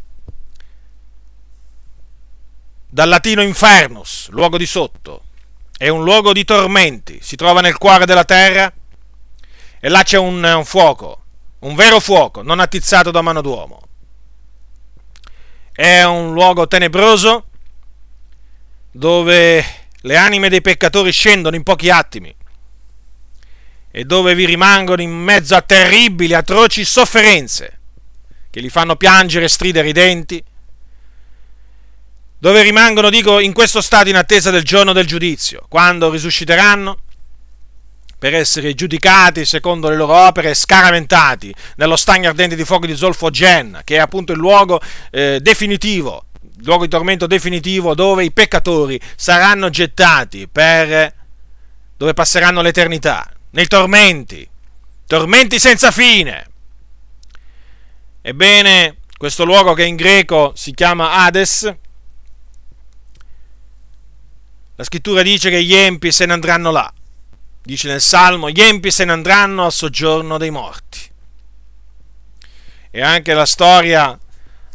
[2.88, 5.24] Dal latino infernus, luogo di sotto,
[5.78, 8.72] è un luogo di tormenti, si trova nel cuore della terra
[9.80, 11.24] e là c'è un, un fuoco,
[11.60, 13.82] un vero fuoco, non attizzato da mano d'uomo.
[15.74, 17.48] È un luogo tenebroso
[18.90, 22.34] dove le anime dei peccatori scendono in pochi attimi
[23.98, 27.80] e dove vi rimangono in mezzo a terribili, atroci sofferenze
[28.50, 30.44] che li fanno piangere stridere i denti,
[32.38, 36.98] dove rimangono, dico, in questo stato in attesa del giorno del giudizio, quando risusciteranno
[38.20, 42.98] per essere giudicati secondo le loro opere e scaraventati nello stagno ardente di fuoco di
[42.98, 48.26] Zolfo Gen, che è appunto il luogo eh, definitivo, il luogo di tormento definitivo dove
[48.26, 51.14] i peccatori saranno gettati per
[51.96, 54.48] dove passeranno l'eternità nei tormenti,
[55.08, 56.46] tormenti senza fine.
[58.22, 61.76] Ebbene, questo luogo che in greco si chiama Hades,
[64.76, 66.94] la scrittura dice che gli empi se ne andranno là.
[67.64, 71.00] Dice nel Salmo, gli empi se ne andranno al soggiorno dei morti.
[72.92, 74.20] E anche la storia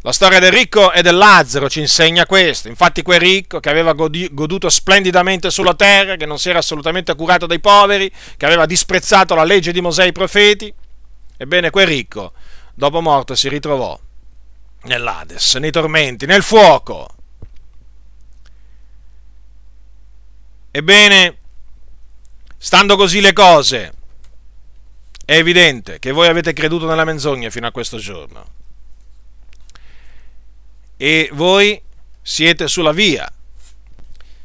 [0.03, 2.69] la storia del ricco e del Lazzaro ci insegna questo.
[2.69, 7.47] Infatti quel ricco che aveva goduto splendidamente sulla terra, che non si era assolutamente curato
[7.47, 10.73] dei poveri, che aveva disprezzato la legge di Mosè e i profeti,
[11.37, 12.33] ebbene quel ricco,
[12.75, 13.99] dopo morto, si ritrovò
[14.85, 17.09] nell'Ades, nei tormenti, nel fuoco.
[20.71, 21.39] Ebbene,
[22.57, 23.93] stando così le cose,
[25.27, 28.59] è evidente che voi avete creduto nella menzogna fino a questo giorno
[31.03, 31.81] e voi
[32.21, 33.27] siete sulla via,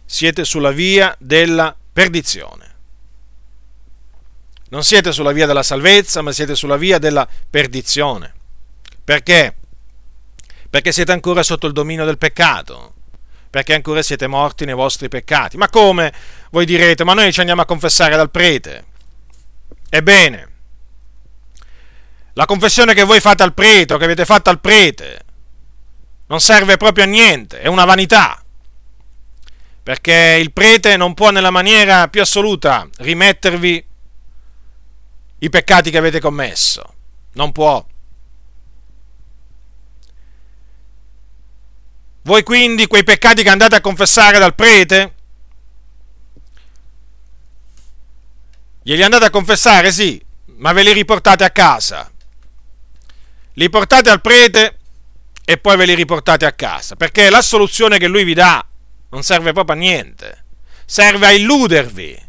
[0.05, 2.73] siete sulla via della perdizione.
[4.69, 8.33] Non siete sulla via della salvezza, ma siete sulla via della perdizione.
[9.03, 9.53] Perché?
[10.69, 12.93] Perché siete ancora sotto il dominio del peccato,
[13.49, 15.57] perché ancora siete morti nei vostri peccati.
[15.57, 16.13] Ma come?
[16.51, 18.85] Voi direte, ma noi ci andiamo a confessare dal prete.
[19.89, 20.49] Ebbene,
[22.31, 25.25] la confessione che voi fate al prete o che avete fatto al prete
[26.27, 28.43] non serve proprio a niente, è una vanità,
[29.83, 33.85] perché il prete non può nella maniera più assoluta rimettervi
[35.39, 36.93] i peccati che avete commesso,
[37.33, 37.85] non può.
[42.23, 45.13] Voi quindi quei peccati che andate a confessare dal prete,
[48.81, 50.23] glieli andate a confessare, sì,
[50.57, 52.11] ma ve li riportate a casa.
[53.53, 54.79] Li portate al prete
[55.45, 58.65] e poi ve li riportate a casa, perché la soluzione che lui vi dà
[59.11, 60.45] non serve proprio a niente,
[60.85, 62.23] serve a illudervi,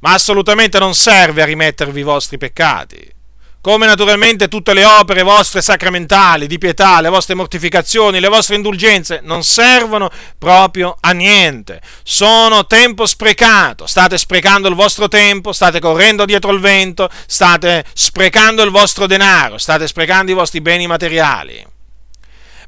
[0.00, 3.18] ma assolutamente non serve a rimettervi i vostri peccati.
[3.62, 9.20] Come naturalmente tutte le opere vostre sacramentali, di pietà, le vostre mortificazioni, le vostre indulgenze
[9.22, 11.82] non servono proprio a niente.
[12.02, 13.86] Sono tempo sprecato.
[13.86, 19.58] State sprecando il vostro tempo, state correndo dietro il vento, state sprecando il vostro denaro,
[19.58, 21.78] state sprecando i vostri beni materiali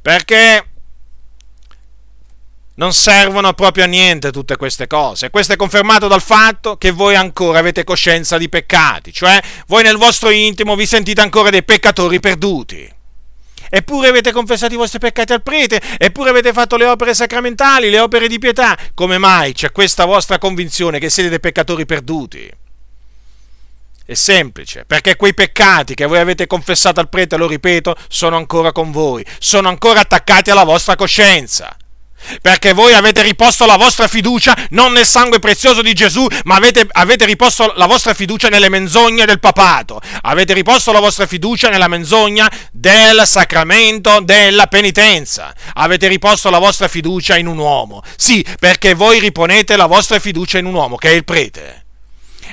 [0.03, 0.67] perché
[2.75, 5.31] non servono proprio a niente tutte queste cose.
[5.31, 9.97] Questo è confermato dal fatto che voi ancora avete coscienza di peccati, cioè voi nel
[9.97, 13.01] vostro intimo vi sentite ancora dei peccatori perduti.
[13.75, 18.01] Eppure avete confessato i vostri peccati al prete, eppure avete fatto le opere sacramentali, le
[18.01, 18.77] opere di pietà.
[18.93, 22.51] Come mai c'è questa vostra convinzione che siete dei peccatori perduti?
[24.13, 28.71] È semplice, perché quei peccati che voi avete confessato al prete, lo ripeto, sono ancora
[28.71, 31.75] con voi, sono ancora attaccati alla vostra coscienza.
[32.43, 36.87] Perché voi avete riposto la vostra fiducia non nel sangue prezioso di Gesù, ma avete,
[36.93, 41.89] avete, riposto la vostra fiducia nelle menzogne del papato, avete riposto la vostra fiducia nella
[41.89, 48.93] menzogna del sacramento della penitenza, avete riposto la vostra fiducia in un uomo, sì, perché
[48.93, 51.81] voi riponete la vostra fiducia in un uomo, che è il prete.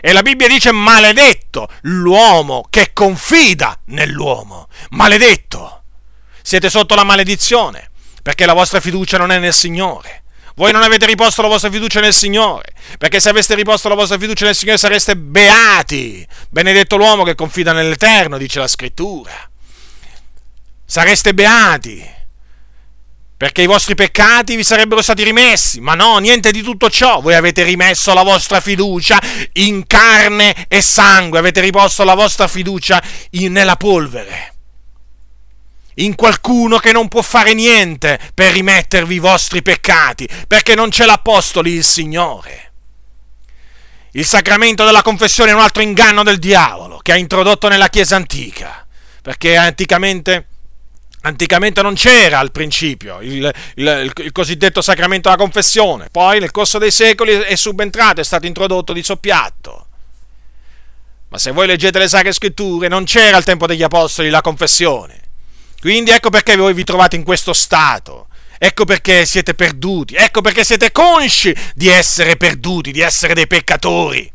[0.02, 1.38] E la Bibbia dice maledetto
[1.82, 5.84] l'uomo che confida nell'uomo, maledetto.
[6.42, 7.90] Siete sotto la maledizione
[8.22, 10.24] perché la vostra fiducia non è nel Signore.
[10.56, 14.18] Voi non avete riposto la vostra fiducia nel Signore, perché se aveste riposto la vostra
[14.18, 16.28] fiducia nel Signore sareste beati.
[16.50, 19.32] Benedetto l'uomo che confida nell'Eterno, dice la Scrittura.
[20.86, 22.08] Sareste beati,
[23.39, 25.80] perché i vostri peccati vi sarebbero stati rimessi.
[25.80, 27.21] Ma no, niente di tutto ciò.
[27.21, 29.17] Voi avete rimesso la vostra fiducia
[29.54, 34.56] in carne e sangue, avete riposto la vostra fiducia in, nella polvere
[35.99, 41.06] in qualcuno che non può fare niente per rimettervi i vostri peccati, perché non c'è
[41.06, 42.71] l'Apostoli il Signore.
[44.12, 48.15] Il sacramento della confessione è un altro inganno del diavolo che ha introdotto nella Chiesa
[48.15, 48.86] antica,
[49.21, 50.47] perché anticamente,
[51.21, 56.77] anticamente non c'era al principio il, il, il, cosiddetto sacramento della confessione, poi nel corso
[56.77, 59.86] dei secoli è subentrato, è stato introdotto di soppiatto.
[61.29, 65.21] Ma se voi leggete le Sacre Scritture, non c'era al tempo degli Apostoli la confessione.
[65.79, 68.27] Quindi ecco perché voi vi trovate in questo stato.
[68.58, 70.15] Ecco perché siete perduti.
[70.15, 74.32] Ecco perché siete consci di essere perduti, di essere dei peccatori.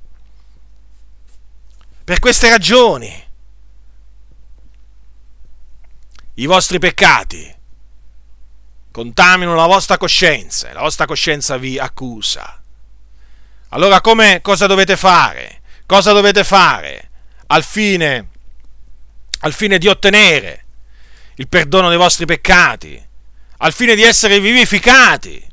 [2.05, 3.24] Per queste ragioni.
[6.35, 7.55] I vostri peccati
[8.91, 12.61] contaminano la vostra coscienza, la vostra coscienza vi accusa.
[13.69, 15.61] Allora come, cosa dovete fare?
[15.87, 17.11] Cosa dovete fare
[17.47, 18.29] al fine,
[19.41, 20.65] al fine di ottenere
[21.37, 23.01] il perdono dei vostri peccati,
[23.59, 25.45] al fine di essere vivificati,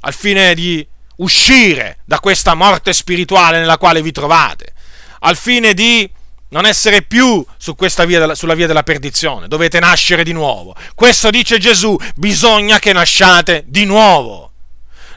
[0.00, 4.72] al fine di uscire da questa morte spirituale nella quale vi trovate,
[5.20, 6.10] al fine di
[6.50, 7.74] non essere più su
[8.06, 10.74] via, sulla via della perdizione, dovete nascere di nuovo.
[10.94, 14.52] Questo dice Gesù, bisogna che nasciate di nuovo.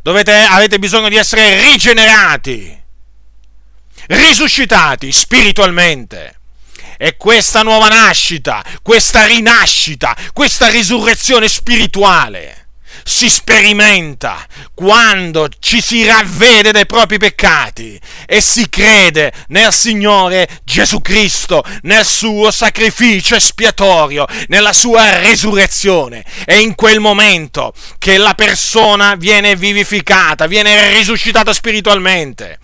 [0.02, 2.82] Dovete, avete bisogno di essere rigenerati,
[4.08, 6.40] risuscitati spiritualmente.
[6.98, 12.63] E questa nuova nascita, questa rinascita, questa risurrezione spirituale
[13.04, 21.02] si sperimenta quando ci si ravvede dei propri peccati e si crede nel Signore Gesù
[21.02, 26.24] Cristo, nel suo sacrificio espiatorio, nella sua resurrezione.
[26.46, 32.60] È in quel momento che la persona viene vivificata, viene risuscitata spiritualmente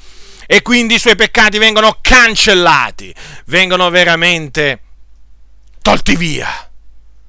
[0.48, 3.14] e quindi i suoi peccati vengono cancellati,
[3.46, 4.82] vengono veramente
[5.82, 6.70] tolti via.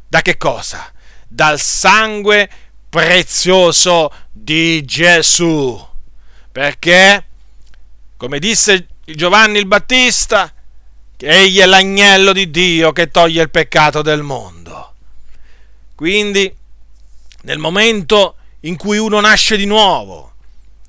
[0.09, 0.91] Da che cosa?
[1.29, 2.49] Dal sangue
[2.91, 5.89] prezioso di Gesù.
[6.53, 7.25] Perché,
[8.17, 10.53] come disse Giovanni il Battista,
[11.17, 14.95] egli è l'agnello di Dio che toglie il peccato del mondo.
[15.95, 16.53] Quindi,
[17.43, 20.33] nel momento in cui uno nasce di nuovo,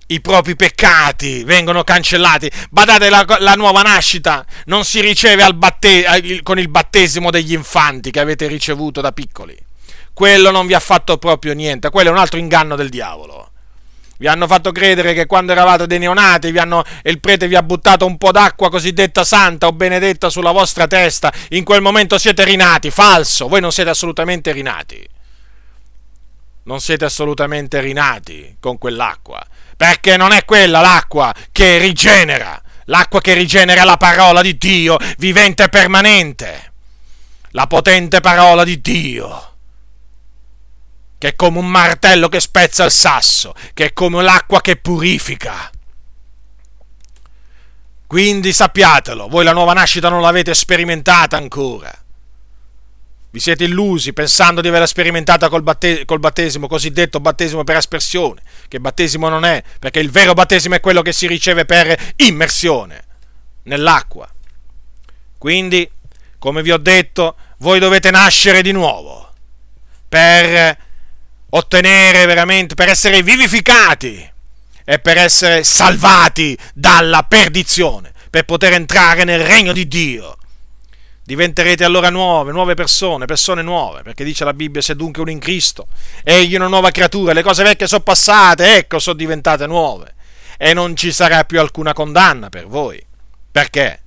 [0.07, 2.51] i propri peccati vengono cancellati.
[2.69, 8.19] Badate, la, la nuova nascita non si riceve batte, con il battesimo degli infanti che
[8.19, 9.57] avete ricevuto da piccoli.
[10.13, 13.51] Quello non vi ha fatto proprio niente, quello è un altro inganno del diavolo.
[14.21, 18.05] Vi hanno fatto credere che quando eravate dei neonati hanno, il prete vi ha buttato
[18.05, 22.91] un po' d'acqua cosiddetta santa o benedetta sulla vostra testa, in quel momento siete rinati.
[22.91, 25.03] Falso, voi non siete assolutamente rinati.
[26.65, 29.43] Non siete assolutamente rinati con quell'acqua.
[29.75, 35.63] Perché non è quella l'acqua che rigenera, l'acqua che rigenera la parola di Dio, vivente
[35.63, 36.73] e permanente,
[37.53, 39.50] la potente parola di Dio,
[41.21, 45.69] che è come un martello che spezza il sasso, che è come l'acqua che purifica.
[48.07, 51.95] Quindi sappiatelo, voi la nuova nascita non l'avete sperimentata ancora.
[53.29, 58.41] Vi siete illusi pensando di averla sperimentata col, batte- col, battesimo, cosiddetto battesimo per aspersione,
[58.67, 63.03] che battesimo non è, perché il vero battesimo è quello che si riceve per immersione
[63.65, 64.27] nell'acqua.
[65.37, 65.87] Quindi,
[66.39, 69.31] come vi ho detto, voi dovete nascere di nuovo
[70.09, 70.89] per
[71.51, 74.29] ottenere veramente, per essere vivificati
[74.83, 80.35] e per essere salvati dalla perdizione, per poter entrare nel regno di Dio
[81.31, 85.39] diventerete allora nuove, nuove persone, persone nuove, perché dice la Bibbia, se dunque uno in
[85.39, 85.87] Cristo,
[86.23, 90.13] egli è una nuova creatura, le cose vecchie sono passate, ecco, sono diventate nuove,
[90.57, 93.01] e non ci sarà più alcuna condanna per voi.
[93.49, 94.00] Perché?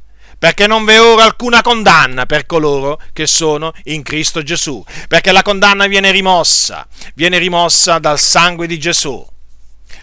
[0.45, 5.41] Perché non v'è ora alcuna condanna per coloro che sono in Cristo Gesù, perché la
[5.41, 9.27] condanna viene rimossa, viene rimossa dal sangue di Gesù.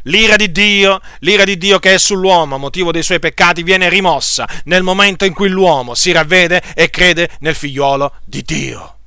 [0.06, 3.88] L'ira di Dio, l'ira di Dio che è sull'uomo a motivo dei suoi peccati, viene
[3.88, 8.98] rimossa nel momento in cui l'uomo si ravvede e crede nel figliuolo di Dio.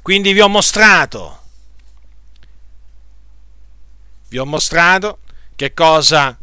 [0.00, 1.40] Quindi vi ho mostrato,
[4.28, 5.18] vi ho mostrato
[5.56, 6.38] che cosa,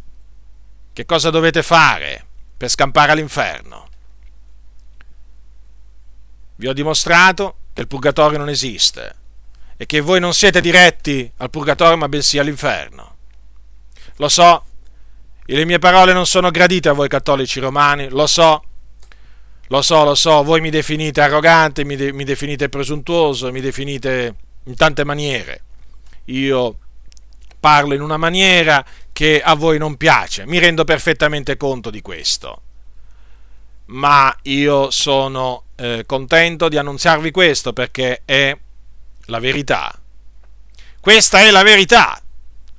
[0.91, 2.26] che cosa dovete fare
[2.64, 3.89] per scampare all'inferno.
[6.55, 9.16] Vi ho dimostrato che il purgatorio non esiste
[9.76, 13.16] e che voi non siete diretti al purgatorio ma bensì all'inferno.
[14.16, 14.64] Lo so,
[15.43, 18.64] le mie parole non sono gradite a voi cattolici romani, lo so,
[19.68, 24.36] lo so, lo so, voi mi definite arrogante, mi, de- mi definite presuntuoso, mi definite
[24.64, 25.64] in tante maniere.
[26.26, 26.78] Io
[27.59, 32.61] parlo in una maniera che a voi non piace, mi rendo perfettamente conto di questo.
[33.86, 38.57] Ma io sono eh, contento di annunziarvi questo perché è
[39.26, 39.97] la verità.
[40.99, 42.20] Questa è la verità.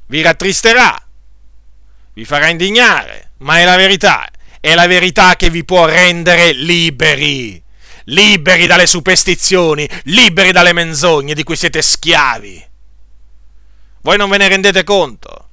[0.07, 1.03] Vi rattristerà,
[2.13, 4.29] vi farà indignare, ma è la verità
[4.65, 7.63] è la verità che vi può rendere liberi,
[8.05, 12.67] liberi dalle superstizioni, liberi dalle menzogne di cui siete schiavi.
[14.01, 15.44] Voi non ve ne rendete conto.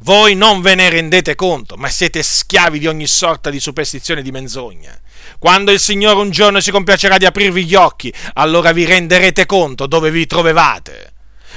[0.00, 4.22] Voi non ve ne rendete conto, ma siete schiavi di ogni sorta di superstizione e
[4.22, 4.98] di menzogna.
[5.38, 9.86] Quando il Signore un giorno si compiacerà di aprirvi gli occhi, allora vi renderete conto
[9.86, 11.12] dove vi trovevate.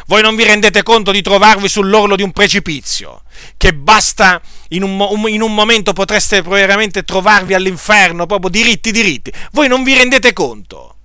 [0.08, 3.24] Voi non vi rendete conto di trovarvi sull'orlo di un precipizio,
[3.58, 9.32] che basta in un, in un momento potreste veramente trovarvi all'inferno, proprio diritti diritti.
[9.52, 10.96] Voi non vi rendete conto.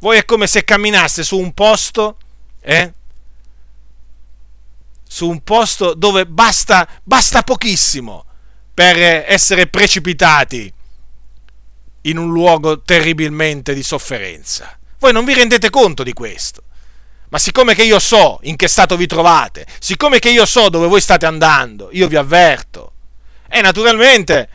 [0.00, 2.18] Voi è come se camminaste su un posto,
[2.60, 2.92] eh?
[5.14, 8.24] Su un posto dove basta, basta pochissimo
[8.74, 10.72] per essere precipitati
[12.00, 14.76] in un luogo terribilmente di sofferenza.
[14.98, 16.64] Voi non vi rendete conto di questo.
[17.28, 20.88] Ma siccome che io so in che stato vi trovate, siccome che io so dove
[20.88, 22.94] voi state andando, io vi avverto.
[23.48, 24.48] E naturalmente,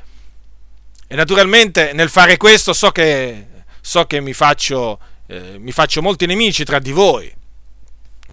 [1.07, 3.47] e naturalmente nel fare questo so che,
[3.80, 7.34] so che mi, faccio, eh, mi faccio molti nemici tra di voi,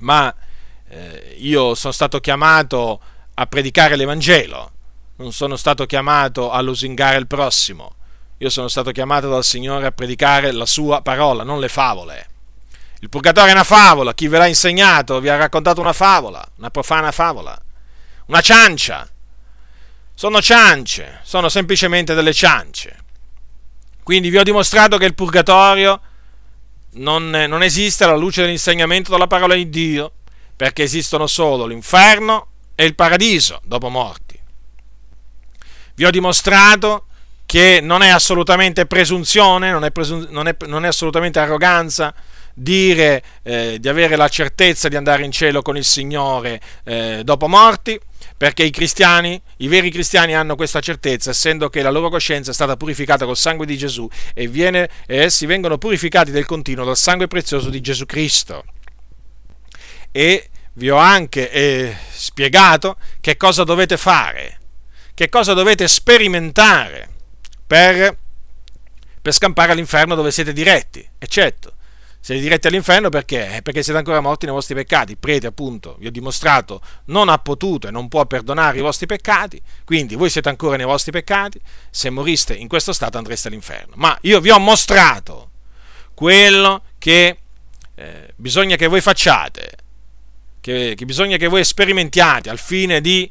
[0.01, 0.35] ma
[0.97, 3.01] eh, io sono stato chiamato
[3.35, 4.73] a predicare l'Evangelo,
[5.17, 7.97] non sono stato chiamato a lusingare il prossimo,
[8.39, 12.29] io sono stato chiamato dal Signore a predicare la sua parola, non le favole.
[13.01, 16.71] Il purgatorio è una favola, chi ve l'ha insegnato vi ha raccontato una favola, una
[16.71, 17.59] profana favola,
[18.27, 19.07] una ciancia.
[20.15, 23.05] Sono ciance, sono semplicemente delle ciance.
[24.03, 26.01] Quindi vi ho dimostrato che il purgatorio
[26.93, 30.13] non, non esiste alla luce dell'insegnamento della parola di Dio,
[30.57, 34.39] perché esistono solo l'inferno e il paradiso dopo morti.
[35.95, 37.07] Vi ho dimostrato
[37.47, 42.13] che non è assolutamente presunzione, non è, presun- non è, non è assolutamente arroganza,
[42.53, 47.49] dire eh, di avere la certezza di andare in cielo con il Signore eh, dopo
[47.49, 47.99] morti,
[48.37, 52.55] perché i cristiani, i veri cristiani hanno questa certezza, essendo che la loro coscienza è
[52.55, 56.97] stata purificata col sangue di Gesù e, viene, e essi vengono purificati del continuo dal
[56.97, 58.65] sangue prezioso di Gesù Cristo.
[60.17, 64.59] E vi ho anche eh, spiegato che cosa dovete fare,
[65.13, 67.07] che cosa dovete sperimentare
[67.67, 68.17] per,
[69.21, 71.75] per scampare all'inferno dove siete diretti, eccetto
[72.19, 73.61] siete diretti all'inferno perché?
[73.63, 75.13] Perché siete ancora morti nei vostri peccati.
[75.13, 79.07] Il prete, appunto, vi ho dimostrato, non ha potuto e non può perdonare i vostri
[79.07, 83.93] peccati, quindi voi siete ancora nei vostri peccati, se moriste in questo stato andreste all'inferno.
[83.95, 85.51] Ma io vi ho mostrato
[86.15, 87.39] quello che
[87.95, 89.85] eh, bisogna che voi facciate,
[90.67, 93.31] che, che, bisogna che voi sperimentiate al fine di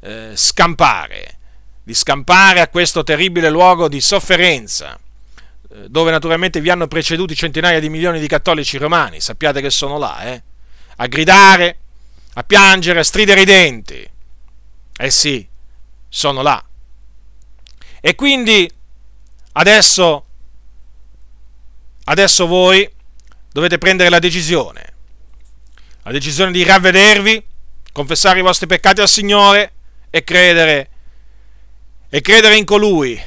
[0.00, 1.38] eh, scampare,
[1.84, 4.98] di scampare a questo terribile luogo di sofferenza
[5.70, 9.96] eh, dove naturalmente vi hanno preceduti centinaia di milioni di cattolici romani, sappiate che sono
[9.96, 10.42] là, eh?
[10.96, 11.78] a gridare,
[12.32, 14.10] a piangere, a stridere i denti.
[14.96, 15.46] Eh sì,
[16.08, 16.64] sono là.
[18.00, 18.68] E quindi
[19.52, 20.24] adesso,
[22.06, 22.90] adesso voi
[23.52, 24.91] dovete prendere la decisione,
[26.02, 27.44] la decisione di ravvedervi,
[27.92, 29.72] confessare i vostri peccati al Signore
[30.10, 30.90] e credere,
[32.08, 33.20] e credere in colui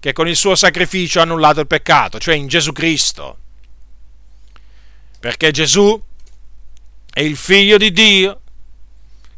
[0.00, 3.38] che con il suo sacrificio ha annullato il peccato, cioè in Gesù Cristo.
[5.18, 6.00] Perché Gesù
[7.12, 8.40] è il figlio di Dio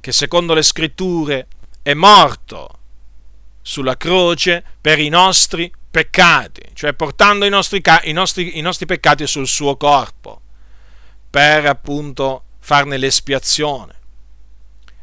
[0.00, 1.46] che secondo le scritture
[1.82, 2.78] è morto
[3.62, 9.26] sulla croce per i nostri peccati, cioè portando i nostri, i nostri, i nostri peccati
[9.26, 10.40] sul suo corpo,
[11.30, 13.94] per appunto farne l'espiazione.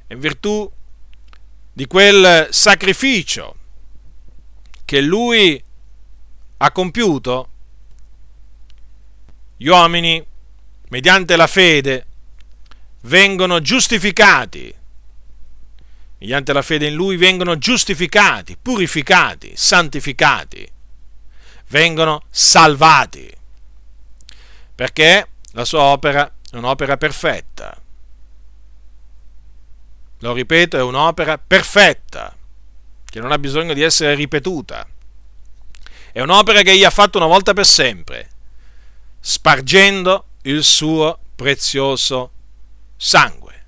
[0.07, 0.71] In virtù
[1.73, 3.55] di quel sacrificio
[4.85, 5.61] che lui
[6.57, 7.49] ha compiuto,
[9.57, 10.25] gli uomini,
[10.89, 12.05] mediante la fede,
[13.01, 14.73] vengono giustificati.
[16.19, 20.67] Mediante la fede in lui vengono giustificati, purificati, santificati,
[21.67, 23.31] vengono salvati.
[24.73, 27.81] Perché la sua opera è un'opera perfetta.
[30.19, 32.35] Lo ripeto, è un'opera perfetta,
[33.05, 34.87] che non ha bisogno di essere ripetuta.
[36.11, 38.29] È un'opera che egli ha fatto una volta per sempre,
[39.19, 42.31] spargendo il suo prezioso
[42.95, 43.65] sangue.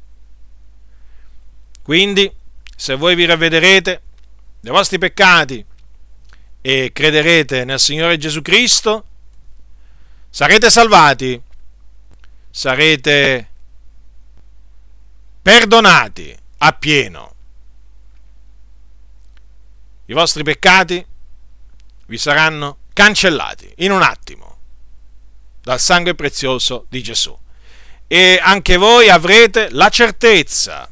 [1.84, 2.32] Quindi,
[2.76, 4.02] se voi vi ravvederete
[4.60, 5.64] dei vostri peccati
[6.62, 9.06] e crederete nel Signore Gesù Cristo,
[10.30, 11.42] sarete salvati,
[12.50, 13.50] sarete
[15.42, 17.36] perdonati appieno.
[20.06, 21.06] I vostri peccati
[22.08, 24.58] vi saranno cancellati in un attimo
[25.62, 27.38] dal sangue prezioso di Gesù.
[28.08, 30.90] E anche voi avrete la certezza,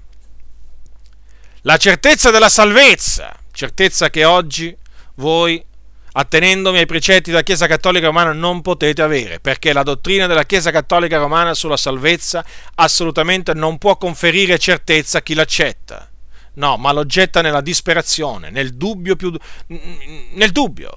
[1.61, 4.75] la certezza della salvezza, certezza che oggi
[5.15, 5.65] voi
[6.11, 10.71] attenendomi ai precetti della Chiesa Cattolica Romana non potete avere, perché la dottrina della Chiesa
[10.71, 12.43] Cattolica Romana sulla salvezza
[12.75, 16.09] assolutamente non può conferire certezza a chi l'accetta.
[16.53, 19.31] No, ma lo getta nella disperazione, nel dubbio più
[19.67, 20.91] nel dubbio.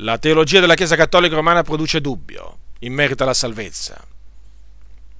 [0.00, 4.02] La teologia della Chiesa Cattolica Romana produce dubbio in merito alla salvezza.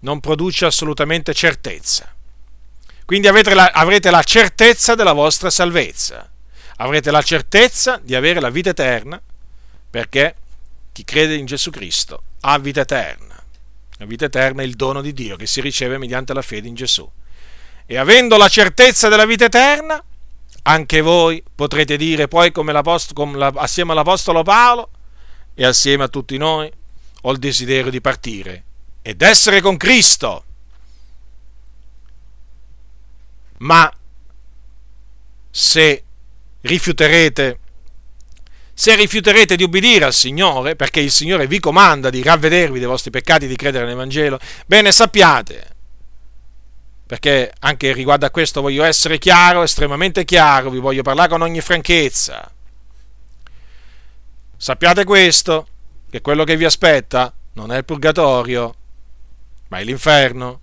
[0.00, 2.12] Non produce assolutamente certezza.
[3.04, 6.28] Quindi la, avrete la certezza della vostra salvezza
[6.78, 9.20] avrete la certezza di avere la vita eterna,
[9.90, 10.34] perché
[10.92, 13.36] chi crede in Gesù Cristo ha vita eterna.
[13.98, 16.74] La vita eterna è il dono di Dio che si riceve mediante la fede in
[16.74, 17.08] Gesù.
[17.84, 20.02] E avendo la certezza della vita eterna,
[20.62, 22.72] anche voi potrete dire poi come,
[23.14, 24.90] come la, assieme all'Apostolo Paolo
[25.54, 26.70] e assieme a tutti noi,
[27.22, 28.64] ho il desiderio di partire
[29.02, 30.44] ed essere con Cristo.
[33.58, 33.92] Ma
[35.50, 36.04] se
[36.62, 37.58] rifiuterete,
[38.72, 43.10] se rifiuterete di ubbidire al Signore, perché il Signore vi comanda di ravvedervi dei vostri
[43.10, 45.76] peccati e di credere nell'Evangelo, bene sappiate,
[47.06, 51.60] perché anche riguardo a questo voglio essere chiaro, estremamente chiaro, vi voglio parlare con ogni
[51.60, 52.52] franchezza.
[54.56, 55.66] Sappiate questo,
[56.10, 58.74] che quello che vi aspetta non è il purgatorio,
[59.68, 60.60] ma è l'inferno,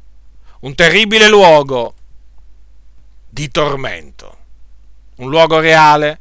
[0.62, 1.94] un terribile luogo
[3.30, 4.35] di tormento
[5.18, 6.20] un luogo reale,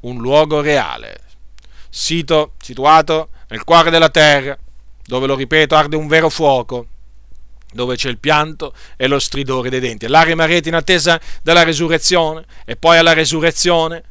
[0.00, 1.20] un luogo reale,
[1.88, 4.56] sito situato nel cuore della terra,
[5.04, 6.86] dove, lo ripeto, arde un vero fuoco,
[7.72, 10.06] dove c'è il pianto e lo stridore dei denti.
[10.06, 14.02] Là rimarrete in attesa della resurrezione e poi alla resurrezione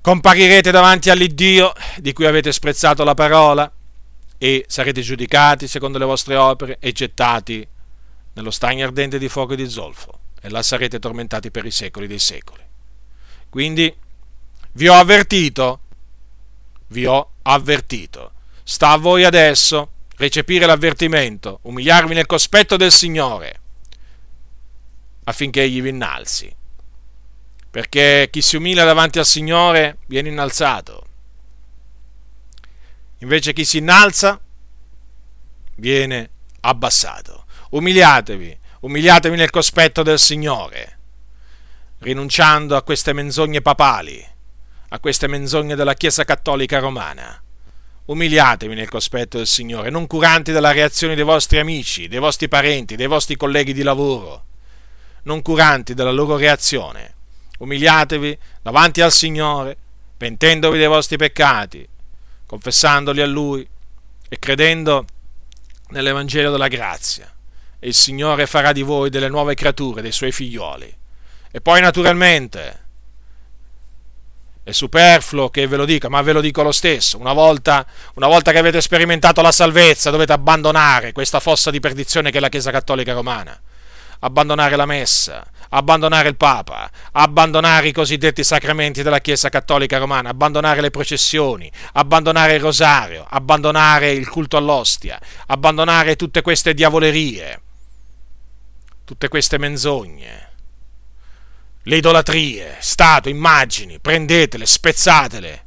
[0.00, 3.70] comparirete davanti all'Iddio di cui avete sprezzato la parola
[4.36, 7.66] e sarete giudicati secondo le vostre opere e gettati
[8.34, 12.08] nello stagno ardente di fuoco e di zolfo e là sarete tormentati per i secoli
[12.08, 12.71] dei secoli.
[13.52, 13.94] Quindi
[14.72, 15.80] vi ho avvertito,
[16.86, 18.32] vi ho avvertito.
[18.62, 23.60] Sta a voi adesso recepire l'avvertimento, umiliarvi nel cospetto del Signore,
[25.24, 26.50] affinché egli vi innalzi.
[27.70, 31.06] Perché chi si umilia davanti al Signore viene innalzato.
[33.18, 34.40] Invece chi si innalza
[35.74, 36.30] viene
[36.60, 37.44] abbassato.
[37.72, 41.00] Umiliatevi, umiliatevi nel cospetto del Signore
[42.02, 44.24] rinunciando a queste menzogne papali,
[44.88, 47.40] a queste menzogne della Chiesa Cattolica Romana.
[48.06, 52.96] Umiliatevi nel cospetto del Signore, non curanti della reazione dei vostri amici, dei vostri parenti,
[52.96, 54.46] dei vostri colleghi di lavoro,
[55.22, 57.14] non curanti della loro reazione.
[57.60, 59.76] Umiliatevi davanti al Signore,
[60.16, 61.88] pentendovi dei vostri peccati,
[62.46, 63.66] confessandoli a Lui
[64.28, 65.04] e credendo
[65.90, 67.32] nell'Evangelo della grazia.
[67.78, 70.98] E il Signore farà di voi delle nuove creature, dei Suoi figlioli
[71.52, 72.80] e poi naturalmente
[74.64, 77.18] è superfluo che ve lo dica, ma ve lo dico lo stesso.
[77.18, 77.84] Una volta,
[78.14, 82.40] una volta, che avete sperimentato la salvezza, dovete abbandonare questa fossa di perdizione che è
[82.40, 83.58] la Chiesa Cattolica Romana.
[84.20, 90.80] Abbandonare la messa, abbandonare il Papa, abbandonare i cosiddetti sacramenti della Chiesa Cattolica Romana, abbandonare
[90.80, 97.60] le processioni, abbandonare il rosario, abbandonare il culto all'ostia, abbandonare tutte queste diavolerie,
[99.04, 100.51] tutte queste menzogne
[101.82, 105.64] le idolatrie, stato, immagini, prendetele, spezzatele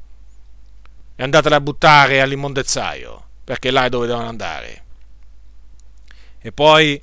[1.15, 4.83] e andatele a buttare all'immondezzaio, perché là è dove devono andare.
[6.39, 7.01] E poi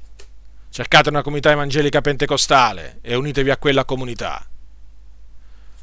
[0.71, 4.47] cercate una comunità evangelica pentecostale e unitevi a quella comunità.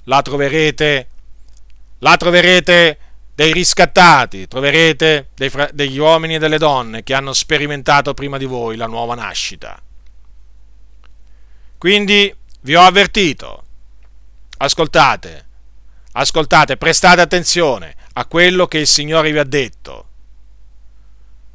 [0.05, 1.09] Là troverete
[1.99, 2.97] là troverete
[3.36, 8.75] dei riscattati, troverete dei, degli uomini e delle donne che hanno sperimentato prima di voi
[8.75, 9.82] la nuova nascita.
[11.77, 13.64] Quindi vi ho avvertito,
[14.57, 15.47] ascoltate,
[16.14, 20.07] ascoltate, prestate attenzione a quello che il Signore vi ha detto.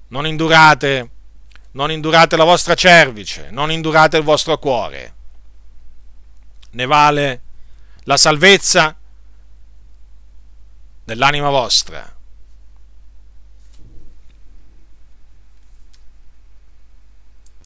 [0.08, 1.10] Non indurate,
[1.72, 5.14] non indurate la vostra cervice, non indurate il vostro cuore.
[6.70, 7.42] Ne vale
[8.04, 8.96] la salvezza
[11.04, 12.13] dell'anima vostra.